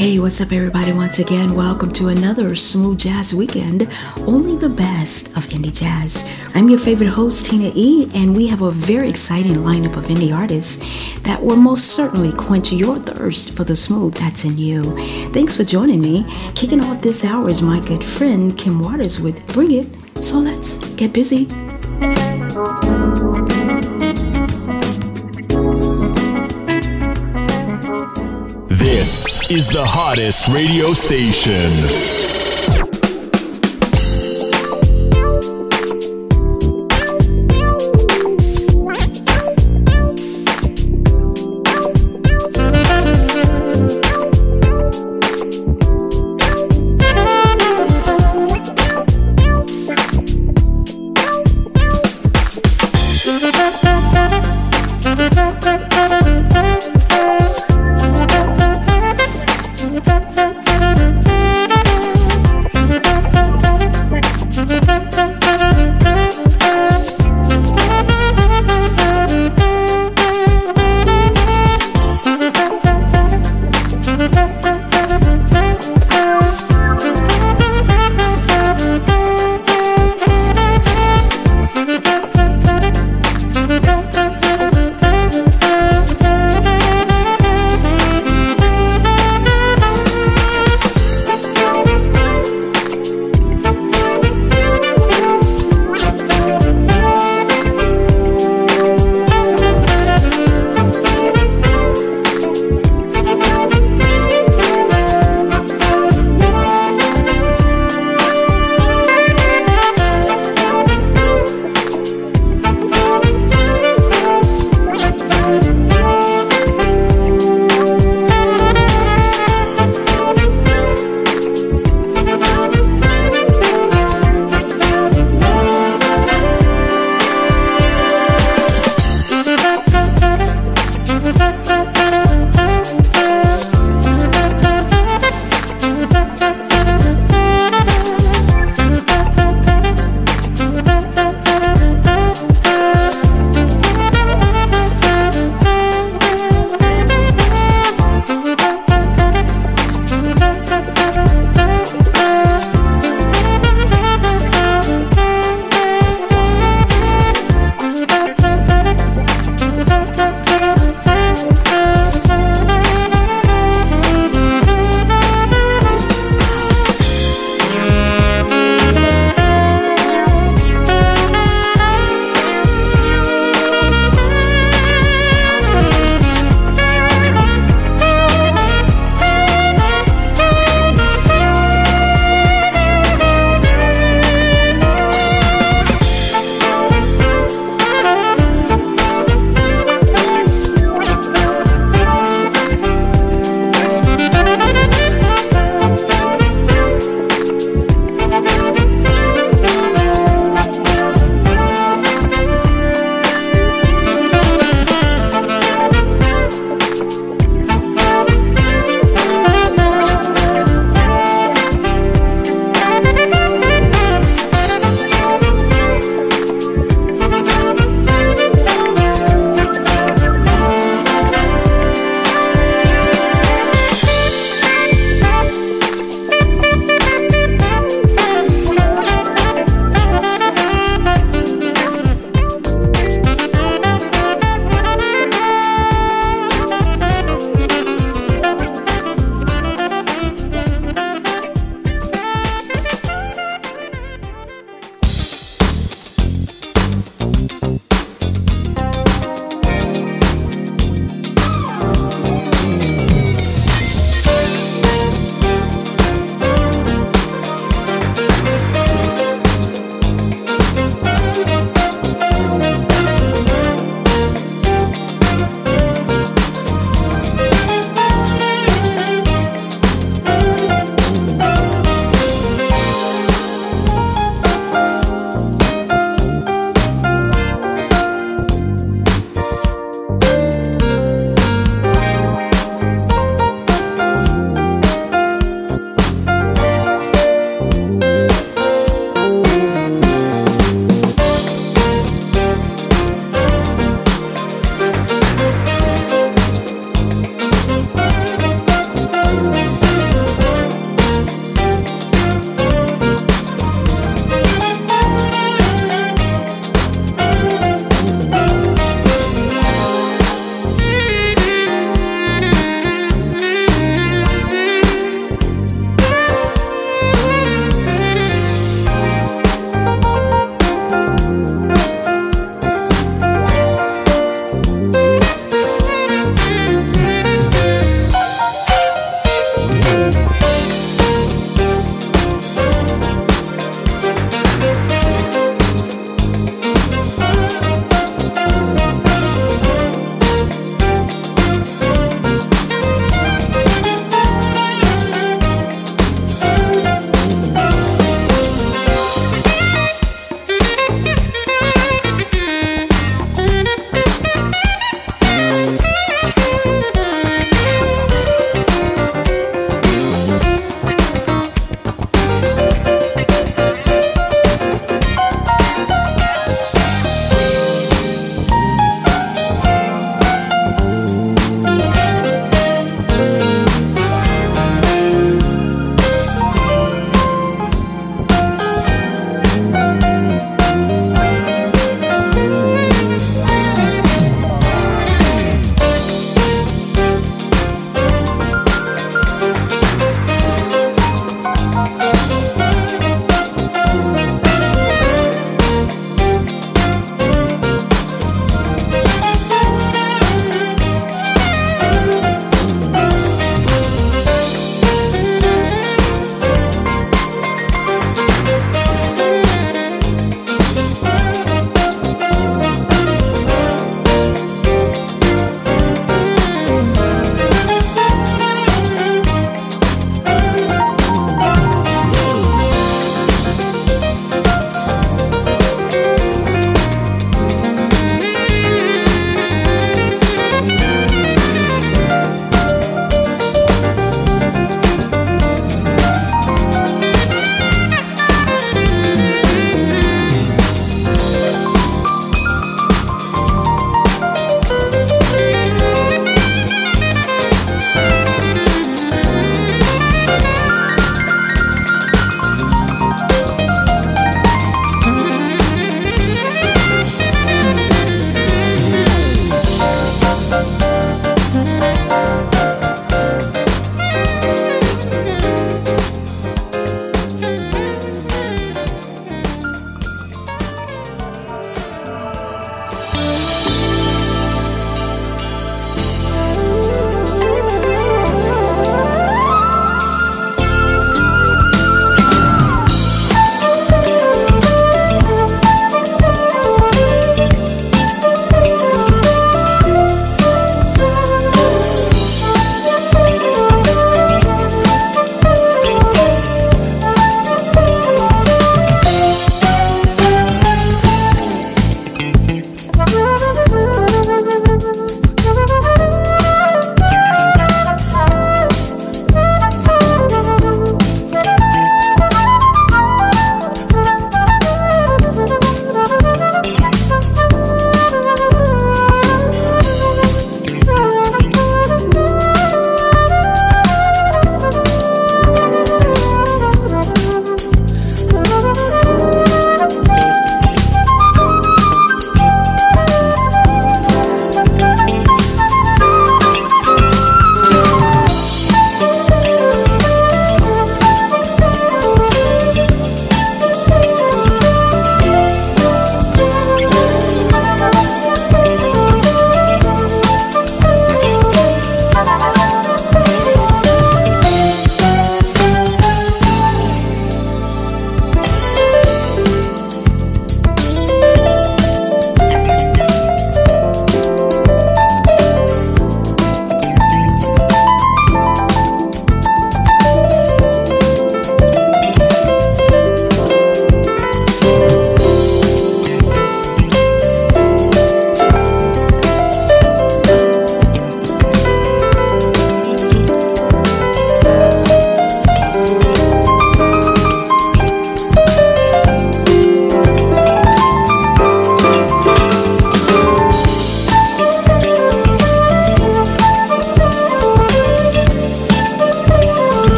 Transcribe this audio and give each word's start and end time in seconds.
Hey, 0.00 0.18
what's 0.18 0.40
up, 0.40 0.50
everybody? 0.50 0.94
Once 0.94 1.18
again, 1.18 1.52
welcome 1.52 1.92
to 1.92 2.08
another 2.08 2.56
Smooth 2.56 3.00
Jazz 3.00 3.34
Weekend, 3.34 3.86
only 4.20 4.56
the 4.56 4.70
best 4.70 5.36
of 5.36 5.44
indie 5.48 5.78
jazz. 5.78 6.26
I'm 6.54 6.70
your 6.70 6.78
favorite 6.78 7.10
host, 7.10 7.44
Tina 7.44 7.70
E., 7.74 8.10
and 8.14 8.34
we 8.34 8.46
have 8.46 8.62
a 8.62 8.70
very 8.70 9.10
exciting 9.10 9.56
lineup 9.56 9.98
of 9.98 10.06
indie 10.06 10.34
artists 10.34 11.18
that 11.20 11.42
will 11.42 11.56
most 11.56 11.88
certainly 11.88 12.32
quench 12.32 12.72
your 12.72 12.98
thirst 12.98 13.54
for 13.54 13.64
the 13.64 13.76
smooth 13.76 14.14
that's 14.14 14.46
in 14.46 14.56
you. 14.56 14.84
Thanks 15.34 15.58
for 15.58 15.64
joining 15.64 16.00
me. 16.00 16.24
Kicking 16.54 16.80
off 16.80 17.02
this 17.02 17.22
hour 17.22 17.50
is 17.50 17.60
my 17.60 17.78
good 17.80 18.02
friend, 18.02 18.56
Kim 18.56 18.80
Waters, 18.80 19.20
with 19.20 19.46
Bring 19.52 19.72
It. 19.72 20.24
So 20.24 20.38
let's 20.38 20.78
get 20.94 21.12
busy. 21.12 21.46
This 28.80 29.50
is 29.50 29.68
the 29.68 29.84
hottest 29.84 30.48
radio 30.48 30.94
station. 30.94 32.39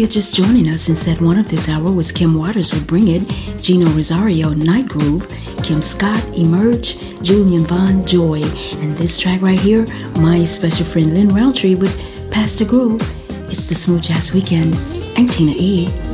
You're 0.00 0.08
just 0.08 0.34
joining 0.34 0.66
us 0.70 0.88
in 0.88 0.96
set 0.96 1.20
one 1.20 1.38
of 1.38 1.50
this 1.50 1.68
hour 1.68 1.92
was 1.92 2.10
Kim 2.10 2.34
Waters 2.34 2.72
with 2.72 2.86
Bring 2.86 3.08
It, 3.08 3.20
Gino 3.60 3.86
Rosario, 3.90 4.54
Night 4.54 4.88
Groove, 4.88 5.28
Kim 5.62 5.82
Scott, 5.82 6.24
Emerge, 6.34 6.98
Julian 7.20 7.64
Vaughn, 7.64 8.06
Joy, 8.06 8.40
and 8.80 8.96
this 8.96 9.20
track 9.20 9.42
right 9.42 9.58
here, 9.58 9.84
my 10.16 10.42
special 10.42 10.86
friend 10.86 11.12
Lin 11.12 11.28
Rountree 11.28 11.74
with 11.74 12.00
Pastor 12.32 12.64
Groove. 12.64 13.02
It's 13.50 13.68
the 13.68 13.74
Smooth 13.74 14.04
Jazz 14.04 14.32
Weekend. 14.32 14.74
I'm 15.18 15.28
Tina 15.28 15.52
E. 15.54 16.09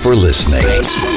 for 0.00 0.16
listening. 0.16 0.62
Thanks 0.62 0.96
for 0.96 1.09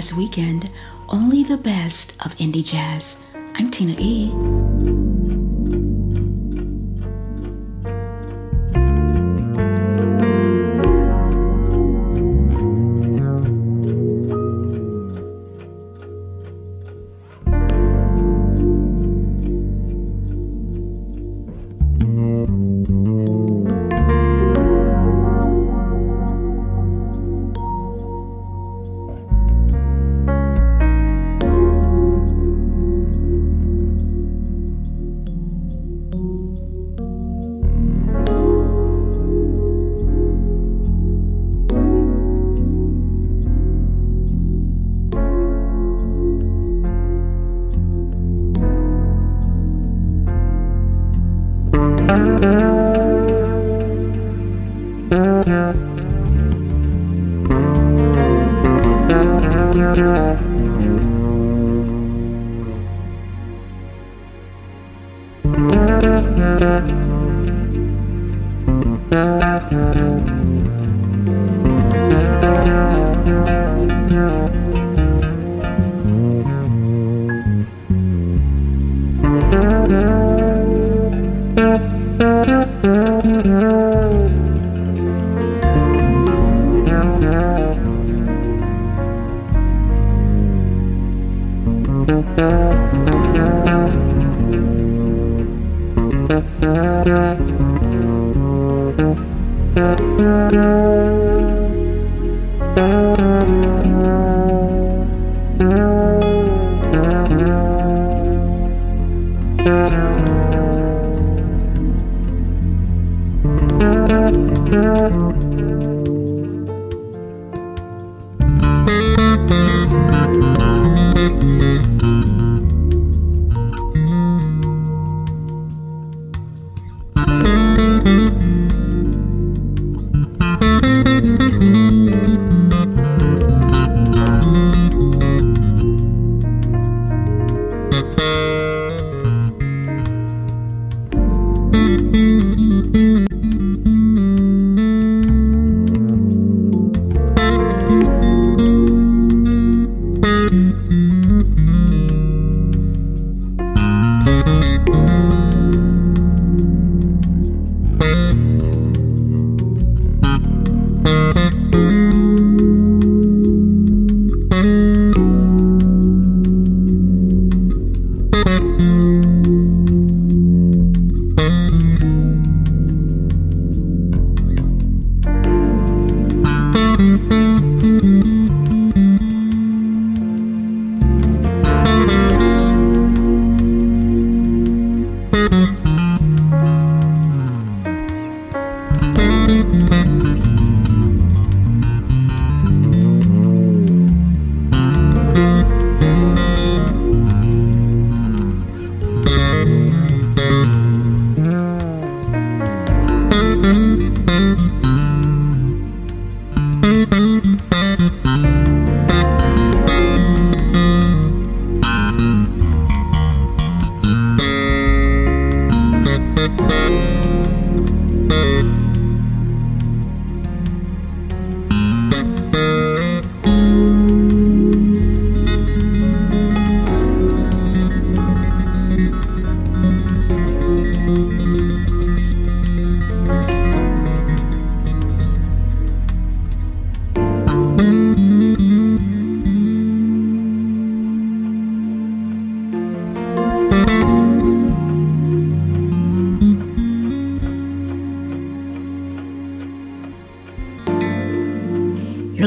Jazz 0.00 0.16
Weekend, 0.16 0.69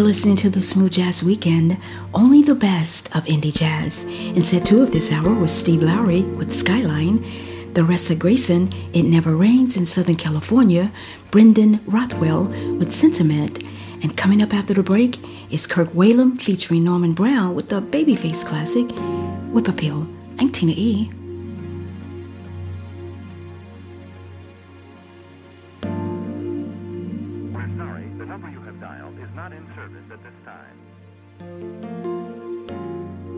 listening 0.02 0.36
to 0.38 0.50
the 0.50 0.60
Smooth 0.60 0.94
Jazz 0.94 1.24
Weekend, 1.24 1.78
only 2.16 2.42
the 2.42 2.56
best 2.56 3.16
of 3.16 3.26
indie 3.26 3.56
jazz. 3.56 4.06
In 4.06 4.44
set 4.44 4.66
two 4.66 4.82
of 4.82 4.92
this 4.92 5.12
hour 5.12 5.36
was 5.36 5.56
Steve 5.56 5.84
Laury 5.84 6.24
with 6.24 6.52
Skyline, 6.52 7.24
Theresa 7.76 8.16
Grayson, 8.16 8.72
It 8.94 9.04
Never 9.04 9.36
Rains 9.36 9.78
in 9.78 9.86
Southern 9.86 10.16
California, 10.16 10.92
Brendan 11.30 11.80
Rothwell 11.86 12.46
with 12.80 12.92
Sentiment, 12.92 13.62
and 14.02 14.18
coming 14.18 14.42
up 14.42 14.54
after 14.54 14.74
the 14.74 14.82
break 14.82 15.20
is 15.52 15.68
Kirk 15.68 15.90
Whalum 15.90 16.42
featuring 16.42 16.84
Norman 16.84 17.14
Brown 17.14 17.54
with 17.54 17.70
the 17.70 17.80
Babyface 17.80 18.44
classic, 18.44 18.90
Whip 19.54 19.68
Appeal. 19.68 20.08
I'm 20.40 20.50
Tina 20.50 20.74
E. 20.76 21.12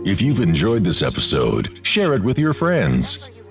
If 0.06 0.22
you've 0.22 0.39
enjoyed 0.39 0.84
this 0.84 1.01
episode, 1.01 1.80
share 1.82 2.14
it 2.14 2.22
with 2.22 2.38
your 2.38 2.53
friends. 2.53 3.41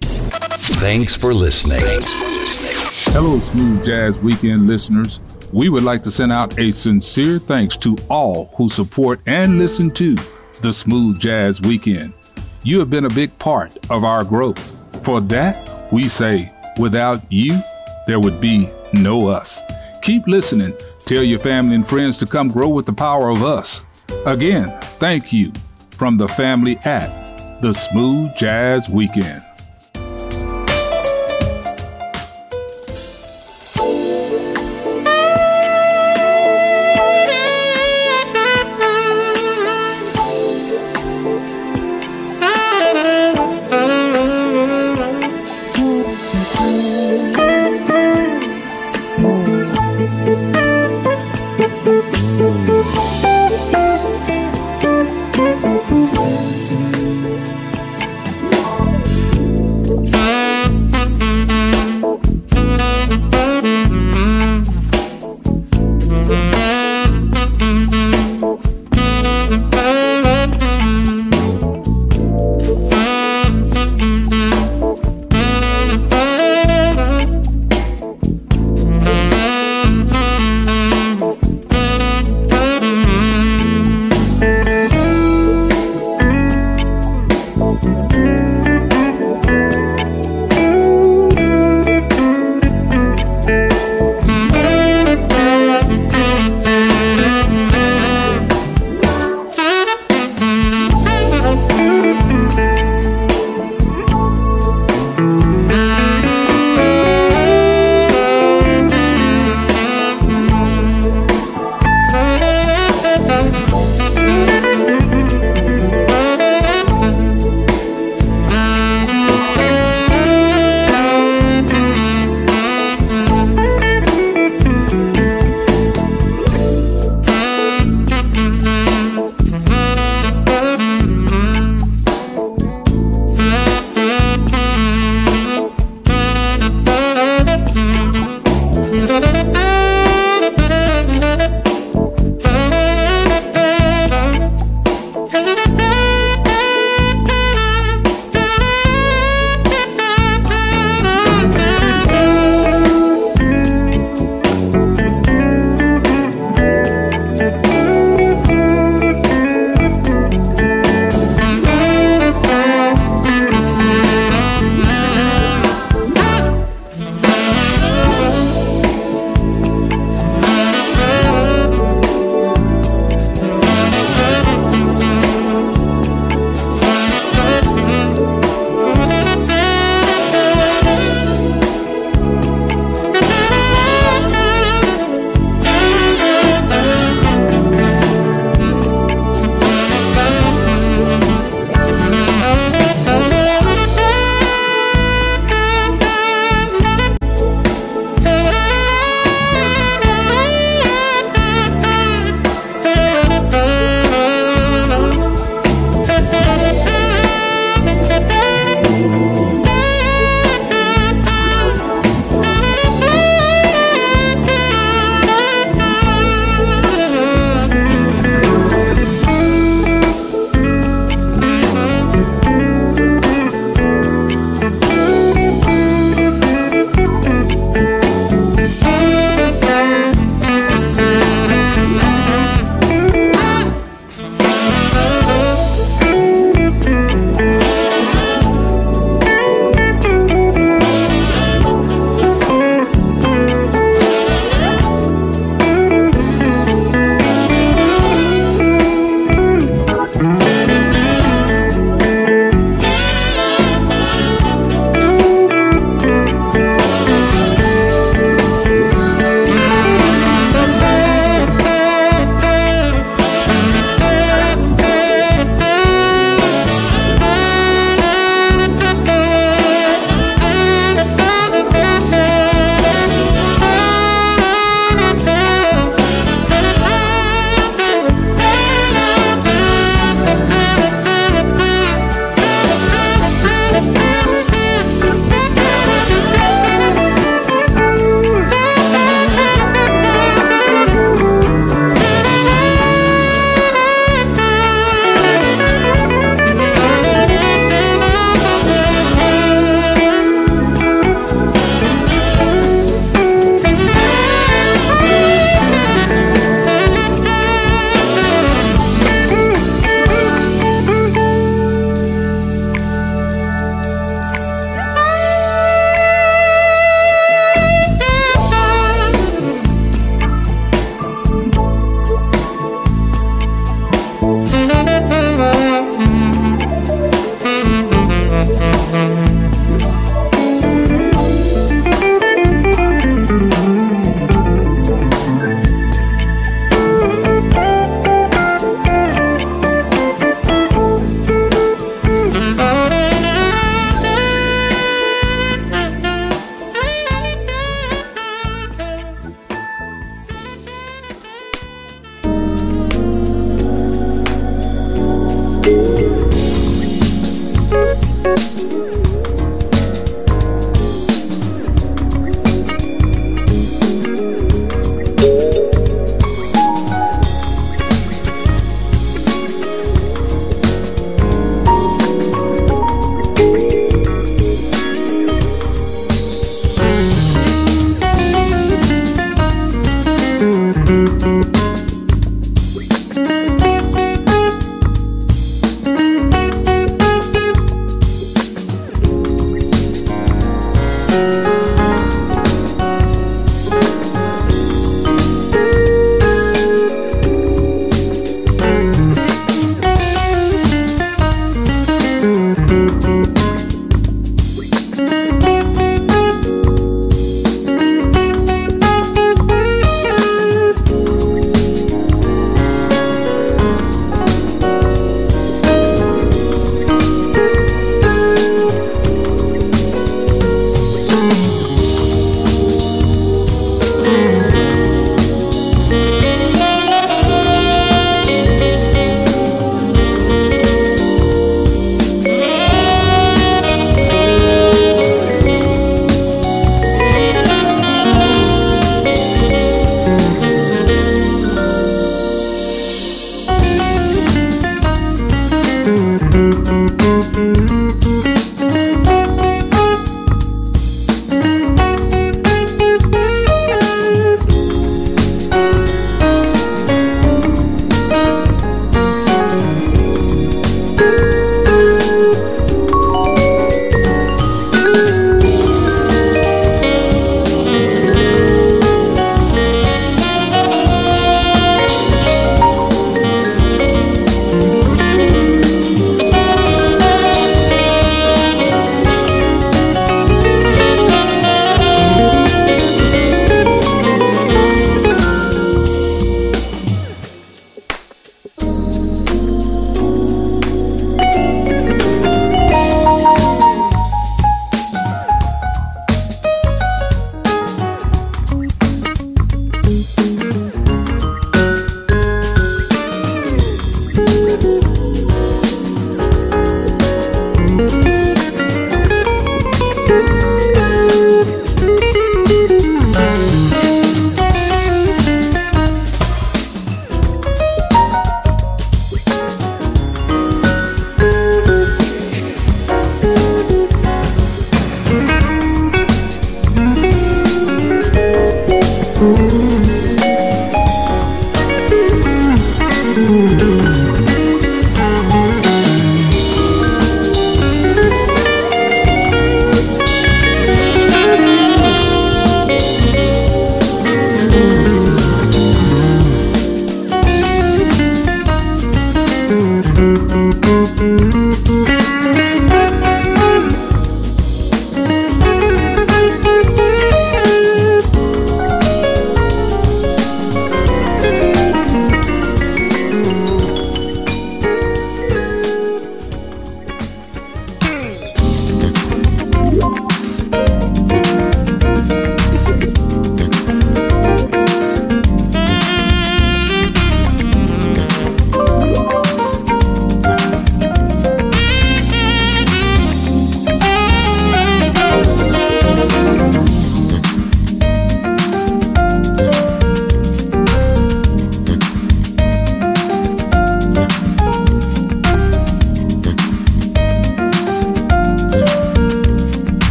Thanks 0.00 1.14
for 1.14 1.34
listening. 1.34 1.80
Thanks 1.80 2.14
for 2.14 2.24
listening. 2.24 3.12
Hello, 3.12 3.38
Smooth 3.38 3.84
Jazz 3.84 4.18
Weekend 4.20 4.66
listeners. 4.66 5.20
We 5.52 5.68
would 5.68 5.82
like 5.82 6.02
to 6.04 6.10
send 6.10 6.32
out 6.32 6.58
a 6.58 6.70
sincere 6.70 7.38
thanks 7.38 7.76
to 7.78 7.98
all 8.08 8.46
who 8.56 8.70
support 8.70 9.20
and 9.26 9.58
listen 9.58 9.90
to 9.96 10.14
the 10.62 10.72
Smooth 10.72 11.20
Jazz 11.20 11.60
Weekend. 11.60 12.14
You 12.62 12.78
have 12.78 12.88
been 12.88 13.04
a 13.04 13.10
big 13.10 13.38
part 13.38 13.76
of 13.90 14.04
our 14.04 14.24
growth. 14.24 14.74
For 15.04 15.20
that, 15.20 15.92
we 15.92 16.08
say, 16.08 16.50
without 16.78 17.30
you, 17.30 17.60
there 18.06 18.20
would 18.20 18.40
be 18.40 18.70
no 18.94 19.28
us. 19.28 19.60
Keep 20.00 20.26
listening. 20.26 20.74
Tell 21.00 21.22
your 21.22 21.40
family 21.40 21.74
and 21.74 21.86
friends 21.86 22.16
to 22.18 22.26
come 22.26 22.48
grow 22.48 22.70
with 22.70 22.86
the 22.86 22.92
power 22.94 23.28
of 23.28 23.42
us. 23.42 23.84
Again, 24.26 24.76
thank 24.98 25.32
you 25.32 25.52
from 25.90 26.16
the 26.16 26.28
family 26.28 26.76
at 26.84 27.60
the 27.62 27.72
Smooth 27.72 28.34
Jazz 28.36 28.88
Weekend. 28.88 29.42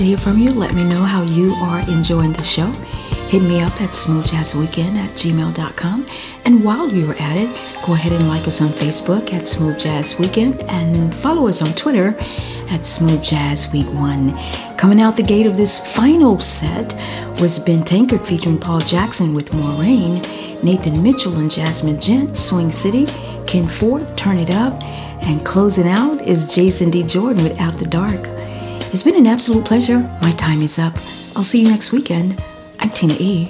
To 0.00 0.06
hear 0.06 0.16
from 0.16 0.38
you. 0.38 0.50
Let 0.50 0.72
me 0.72 0.82
know 0.82 1.02
how 1.02 1.24
you 1.24 1.52
are 1.56 1.80
enjoying 1.80 2.32
the 2.32 2.42
show. 2.42 2.68
Hit 3.28 3.42
me 3.42 3.60
up 3.60 3.82
at 3.82 3.90
smoothjazzweekend 3.90 4.94
at 4.94 5.10
gmail.com. 5.10 6.06
And 6.46 6.64
while 6.64 6.90
you're 6.90 7.14
at 7.16 7.36
it, 7.36 7.50
go 7.84 7.92
ahead 7.92 8.12
and 8.12 8.26
like 8.26 8.48
us 8.48 8.62
on 8.62 8.68
Facebook 8.68 9.30
at 9.34 9.46
Smooth 9.46 9.78
Jazz 9.78 10.18
Weekend 10.18 10.62
and 10.70 11.14
follow 11.14 11.48
us 11.48 11.60
on 11.60 11.74
Twitter 11.74 12.14
at 12.70 12.86
Smooth 12.86 13.22
Jazz 13.22 13.70
Week 13.74 13.84
1. 13.92 14.78
Coming 14.78 15.02
out 15.02 15.18
the 15.18 15.22
gate 15.22 15.44
of 15.44 15.58
this 15.58 15.94
final 15.94 16.40
set 16.40 16.94
was 17.38 17.58
Ben 17.58 17.84
Tankard 17.84 18.26
featuring 18.26 18.58
Paul 18.58 18.80
Jackson 18.80 19.34
with 19.34 19.52
Moraine, 19.52 20.22
Nathan 20.64 21.02
Mitchell 21.02 21.36
and 21.36 21.50
Jazmin 21.50 22.02
Ghent, 22.02 22.38
Swing 22.38 22.72
City, 22.72 23.04
Ken 23.46 23.68
Ford, 23.68 24.16
Turn 24.16 24.38
It 24.38 24.48
Up, 24.48 24.82
and 25.24 25.44
closing 25.44 25.86
out 25.86 26.26
is 26.26 26.54
Jason 26.54 26.90
D. 26.90 27.02
Jordan 27.02 27.44
with 27.44 27.60
After 27.60 27.84
Dark. 27.84 28.39
It's 28.92 29.04
been 29.04 29.14
an 29.14 29.28
absolute 29.28 29.64
pleasure. 29.64 30.00
My 30.20 30.32
time 30.32 30.62
is 30.62 30.76
up. 30.76 30.94
I'll 31.36 31.44
see 31.44 31.62
you 31.62 31.70
next 31.70 31.92
weekend. 31.92 32.42
I'm 32.80 32.90
Tina 32.90 33.14
E. 33.20 33.48